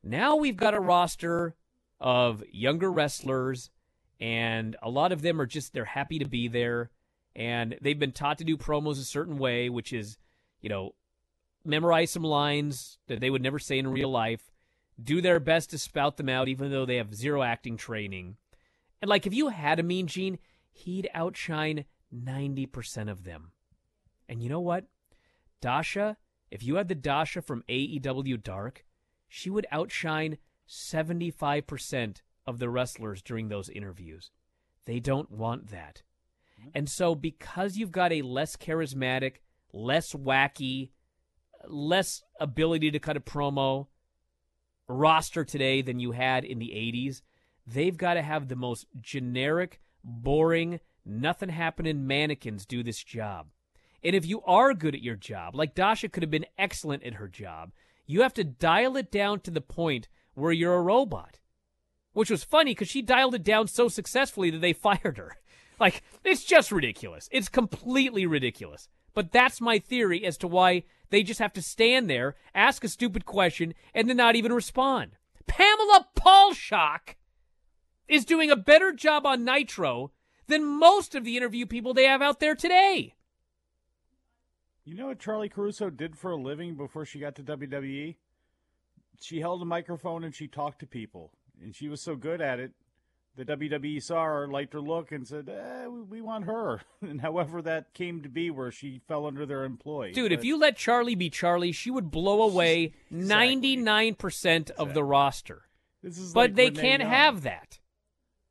[0.03, 1.55] Now we've got a roster
[2.01, 3.71] of younger wrestlers,
[4.21, 6.91] and a lot of them are just, they're happy to be there.
[7.37, 10.17] And they've been taught to do promos a certain way, which is,
[10.61, 10.95] you know,
[11.65, 14.53] memorize some lines that they would never say in real life
[15.03, 18.37] do their best to spout them out, even though they have zero acting training.
[19.03, 20.39] And like, if you had a Mean Gene,
[20.71, 21.85] he'd outshine
[22.15, 23.53] 90% of them.
[24.29, 24.87] And you know what?
[25.61, 26.17] Dasha,
[26.51, 28.85] if you had the Dasha from AEW Dark,
[29.29, 30.39] she would outshine
[30.69, 34.31] 75% of the wrestlers during those interviews.
[34.87, 36.03] They don't want that.
[36.75, 39.37] And so, because you've got a less charismatic,
[39.73, 40.91] less wacky,
[41.67, 43.89] less ability to cut a promo,
[44.89, 47.23] roster today than you had in the 80s.
[47.67, 53.49] They've got to have the most generic, boring, nothing happening mannequins do this job.
[54.03, 57.15] And if you are good at your job, like Dasha could have been excellent at
[57.15, 57.73] her job,
[58.07, 61.41] you have to dial it down to the point where you're a robot.
[62.13, 65.37] Which was funny because she dialed it down so successfully that they fired her.
[65.81, 67.29] Like, it's just ridiculous.
[67.33, 68.89] It's completely ridiculous.
[69.15, 72.89] But that's my theory as to why they just have to stand there, ask a
[72.89, 75.13] stupid question, and then not even respond.
[75.47, 77.15] Pamela Paulshock
[78.09, 80.11] is doing a better job on Nitro
[80.47, 83.15] than most of the interview people they have out there today.
[84.85, 88.17] You know what Charly Caruso did for a living before she got to WWE?
[89.21, 91.31] She held a microphone and she talked to people,
[91.63, 92.73] and she was so good at it.
[93.37, 96.81] The WWE saw her, liked her look, and said, eh, we, we want her.
[97.03, 100.13] And however that came to be, where she fell under their employ.
[100.13, 105.63] Dude, if you let Charly be Charly, she would blow away 99% of the roster.
[106.03, 107.11] This is but like they Renee can't Young.
[107.11, 107.79] have that.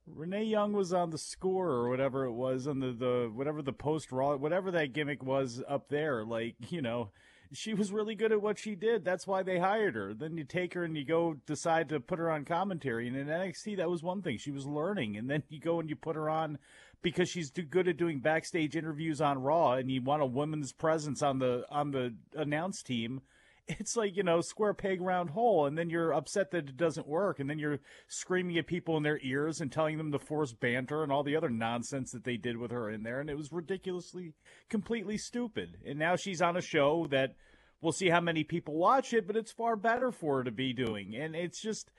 [0.07, 3.71] Renee Young was on the score or whatever it was on the, the whatever the
[3.71, 6.25] post raw whatever that gimmick was up there.
[6.25, 7.11] Like you know,
[7.53, 9.05] she was really good at what she did.
[9.05, 10.13] That's why they hired her.
[10.13, 13.07] Then you take her and you go decide to put her on commentary.
[13.07, 15.17] And in NXT, that was one thing she was learning.
[15.17, 16.57] And then you go and you put her on
[17.03, 20.71] because she's too good at doing backstage interviews on Raw, and you want a woman's
[20.71, 23.21] presence on the on the announce team
[23.67, 27.07] it's like you know square peg round hole and then you're upset that it doesn't
[27.07, 30.51] work and then you're screaming at people in their ears and telling them to force
[30.51, 33.37] banter and all the other nonsense that they did with her in there and it
[33.37, 34.33] was ridiculously
[34.69, 35.77] completely stupid.
[35.85, 37.35] And now she's on a show that
[37.81, 40.73] we'll see how many people watch it but it's far better for her to be
[40.73, 41.15] doing.
[41.15, 41.89] And it's just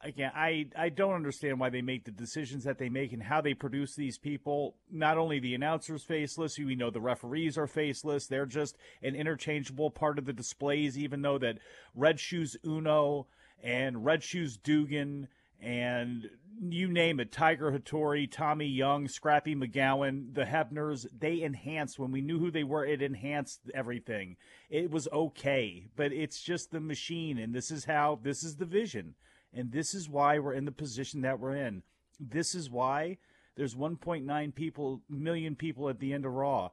[0.00, 3.40] again, I, I don't understand why they make the decisions that they make and how
[3.40, 4.76] they produce these people.
[4.90, 8.26] Not only the announcers faceless, we know the referees are faceless.
[8.26, 11.58] They're just an interchangeable part of the displays, even though that
[11.94, 13.26] Red Shoes Unno
[13.62, 15.28] and Red Shoes Dugan
[15.60, 16.28] and
[16.60, 22.20] you name it, Tiger Hattori, Tommy Young, Scrappy McGowan, the Hebners, they enhanced when we
[22.20, 24.36] knew who they were, it enhanced everything.
[24.70, 28.64] It was okay, but it's just the machine, and this is how this is the
[28.64, 29.14] vision.
[29.56, 31.82] And this is why we're in the position that we're in.
[32.20, 33.16] This is why
[33.56, 36.70] there's 1.9 people million people at the end of Raw.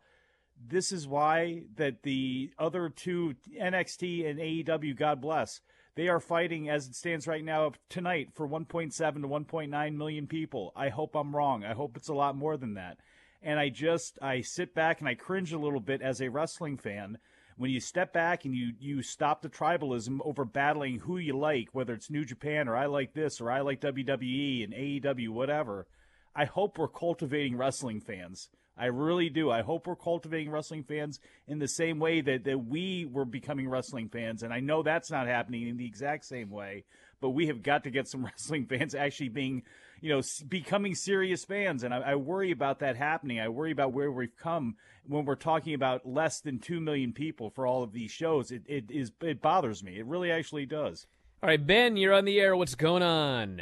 [0.68, 5.62] This is why that the other two NXT and AEW, God bless,
[5.96, 10.74] they are fighting as it stands right now tonight for 1.7 to 1.9 million people.
[10.76, 11.64] I hope I'm wrong.
[11.64, 12.98] I hope it's a lot more than that.
[13.42, 16.78] And I just I sit back and I cringe a little bit as a wrestling
[16.78, 17.18] fan
[17.58, 21.70] when you step back and you you stop the tribalism over battling who you like,
[21.72, 25.88] whether it's New Japan or I like this or I like WWE and AEW, whatever.
[26.36, 28.50] I hope we're cultivating wrestling fans.
[28.76, 29.52] I really do.
[29.52, 33.70] I hope we're cultivating wrestling fans in the same way that, that we were becoming
[33.70, 34.42] wrestling fans.
[34.42, 36.86] And I know that's not happening in the exact same way,
[37.22, 39.64] but we have got to get some wrestling fans actually being,
[40.04, 41.86] you know, becoming serious fans.
[41.86, 43.40] And I, I worry about that happening.
[43.40, 44.76] I worry about where we've come
[45.08, 48.52] when we're talking about less than 2 million people for all of these shows.
[48.52, 49.98] It, it is, it bothers me.
[49.98, 51.08] It really actually does.
[51.42, 52.54] All right, Ben, you're on the air.
[52.54, 53.62] What's going on?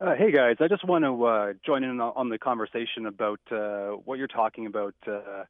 [0.00, 3.40] Uh, hey guys, I just want to uh, join in on on the conversation about
[3.50, 5.42] uh, what you're talking about, uh,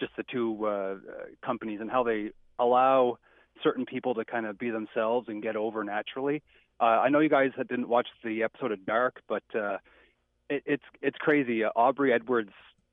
[0.00, 0.96] just the two uh, uh,
[1.44, 3.18] companies and how they allow
[3.62, 6.42] certain people to kind of be themselves and get over naturally.
[6.82, 9.78] Uh, I know you guys didn't watch the episode of Dark, but uh,
[10.50, 11.62] it, it's it's crazy.
[11.62, 12.50] Uh, Aubrey Edwards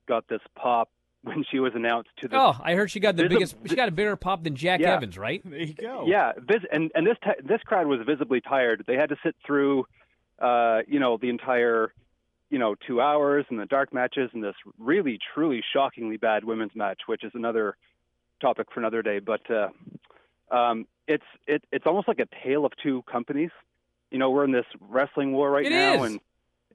[0.07, 0.89] got this pop
[1.23, 3.55] when she was announced to the Oh, I heard she got the Visi- biggest.
[3.65, 4.93] She got a bigger pop than Jack Yeah.
[4.95, 5.41] Evans, right?
[5.43, 6.05] There you go.
[6.07, 8.83] Yeah, vis- and and this ti this crowd was visibly tired.
[8.85, 9.85] They had to sit through,
[10.39, 11.91] uh, you know, the entire,
[12.51, 16.75] you know, two hours and the dark matches and this really truly shockingly bad women's
[16.75, 17.75] match, which is another
[18.39, 19.17] topic for another day.
[19.19, 19.69] But uh,
[20.55, 23.49] um, it's it, it's almost like a tale of two companies.
[24.11, 26.11] You know, we're in this wrestling war right It now, is.
[26.11, 26.19] and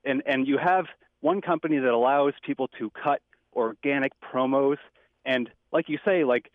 [0.05, 0.87] and and you have
[1.21, 3.21] one company that allows people to cut
[3.55, 4.79] organic promos
[5.25, 6.51] and like you say like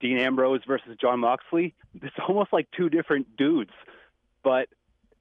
[0.00, 3.72] Dean Ambrose versus John Moxley it's almost like two different dudes.
[4.42, 4.68] But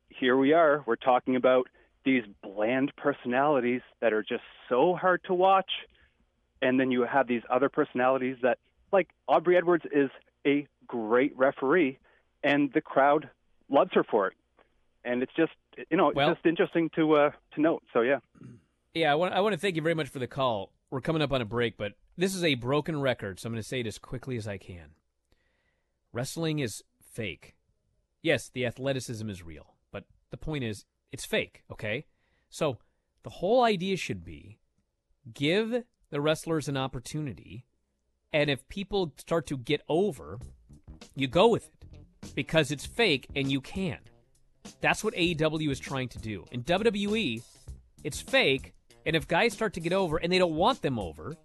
[0.10, 1.68] here we are we're talking about
[2.04, 5.72] these bland personalities that are just so hard to watch.
[6.62, 8.60] And then you have these other personalities that
[8.92, 10.10] like Aubrey Edwards is
[10.48, 11.98] a great referee
[12.44, 13.30] and the crowd
[13.70, 14.34] loves her for it
[15.06, 15.54] and it's just
[15.90, 18.20] you know it's Well- just interesting to uh to note so yeah
[18.94, 20.72] Yeah, I want, I want to thank you very much for the call.
[20.90, 23.62] We're coming up on a break, but this is a broken record, so I'm going
[23.62, 24.92] to say it as quickly as I can.
[26.14, 27.56] Wrestling is fake.
[28.22, 32.06] Yes, the athleticism is real, but the point is, it's fake, okay?
[32.50, 32.78] So
[33.24, 34.60] the whole idea should be
[35.34, 37.66] give the wrestlers an opportunity,
[38.32, 40.40] and if people start to get over,
[41.16, 44.00] you go with it because it's fake and you can.
[44.82, 46.46] That's what AEW is trying to do.
[46.52, 47.42] In WWE,
[48.04, 48.74] it's fake,
[49.06, 51.36] and if guys start to get over and they don't want them over,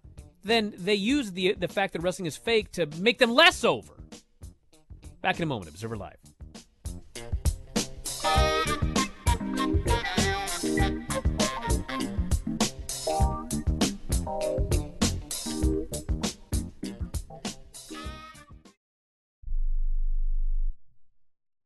[0.43, 3.93] then they use the the fact that wrestling is fake to make them less over.
[5.21, 6.20] Back in a moment, Observer Live.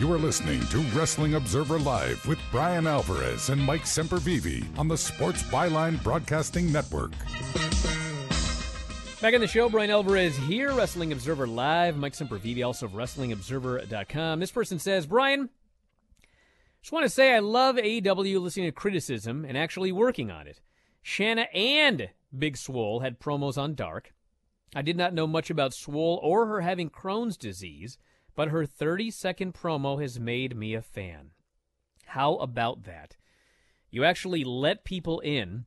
[0.00, 4.96] You are listening to Wrestling Observer Live with Bryan Alvarez and Mike Sempervive on the
[4.96, 7.10] Sports Byline Broadcasting Network.
[9.20, 11.98] Back on the show, Bryan Alvarez here, Wrestling Observer Live.
[11.98, 14.40] Mike Sempervive, also of WrestlingObserver.com.
[14.40, 15.50] This person says, Bryan,
[16.80, 20.62] just want to say I love AEW listening to criticism and actually working on it.
[21.02, 24.14] Shanna and Big Swole had promos on Dark.
[24.74, 27.98] I did not know much about Swole or her having Crohn's disease,
[28.40, 31.32] but her 30 second promo has made me a fan.
[32.06, 33.18] How about that?
[33.90, 35.66] You actually let people in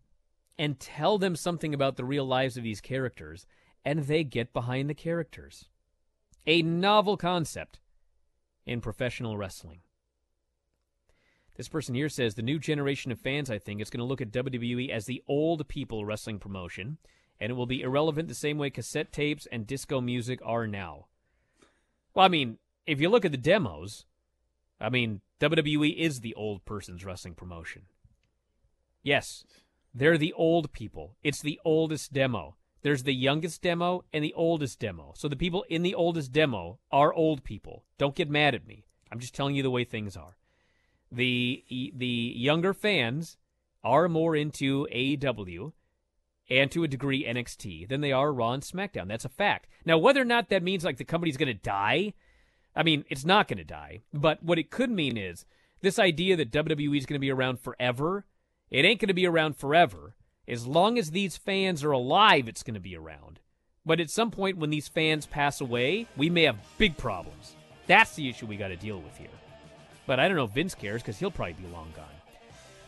[0.58, 3.46] and tell them something about the real lives of these characters,
[3.86, 5.66] and they get behind the characters.
[6.48, 7.78] A novel concept
[8.66, 9.82] in professional wrestling.
[11.56, 14.20] This person here says the new generation of fans, I think, is going to look
[14.20, 16.98] at WWE as the old people wrestling promotion,
[17.40, 21.06] and it will be irrelevant the same way cassette tapes and disco music are now.
[22.14, 24.06] Well, I mean, if you look at the demos,
[24.80, 27.84] I mean, WWE is the old person's wrestling promotion.
[29.02, 29.46] Yes,
[29.94, 31.16] they're the old people.
[31.24, 32.56] It's the oldest demo.
[32.82, 35.14] There's the youngest demo and the oldest demo.
[35.16, 37.84] So the people in the oldest demo are old people.
[37.98, 38.86] Don't get mad at me.
[39.12, 40.38] I'm just telling you the way things are.
[41.12, 43.38] The the younger fans
[43.84, 45.74] are more into AEW
[46.50, 49.08] and to a degree NXT than they are Raw and SmackDown.
[49.08, 49.68] That's a fact.
[49.86, 52.14] Now, whether or not that means like the company's going to die,
[52.76, 54.02] I mean, it's not going to die.
[54.14, 55.46] But what it could mean is
[55.82, 58.26] this idea that WWE is going to be around forever.
[58.70, 60.16] It ain't going to be around forever.
[60.48, 63.40] As long as these fans are alive, it's going to be around.
[63.86, 67.56] But at some point, when these fans pass away, we may have big problems.
[67.86, 69.28] That's the issue we got to deal with here.
[70.06, 72.06] But I don't know if Vince cares because he'll probably be long gone.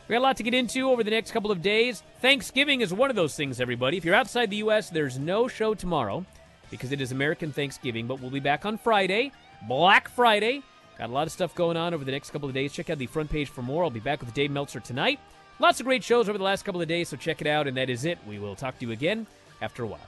[0.08, 2.02] We got a lot to get into over the next couple of days.
[2.20, 3.96] Thanksgiving is one of those things, everybody.
[3.96, 6.24] If you're outside the U.S., there's no show tomorrow
[6.70, 9.32] because it is American Thanksgiving, but we'll be back on Friday,
[9.62, 10.62] Black Friday,
[10.98, 12.72] Got a lot of stuff going on over the next couple of days.
[12.72, 13.84] Check out the front page for more.
[13.84, 15.20] I'll be back with Dave Meltzer tonight.
[15.58, 17.66] Lots of great shows over the last couple of days, so check it out.
[17.66, 18.18] And that is it.
[18.26, 19.26] We will talk to you again
[19.60, 20.00] after a while.